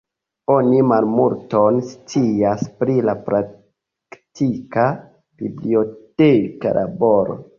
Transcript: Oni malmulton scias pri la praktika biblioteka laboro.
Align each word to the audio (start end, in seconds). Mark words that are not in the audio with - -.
Oni 0.51 0.77
malmulton 0.91 1.75
scias 1.89 2.63
pri 2.79 2.95
la 3.09 3.15
praktika 3.27 4.87
biblioteka 5.43 6.73
laboro. 6.79 7.41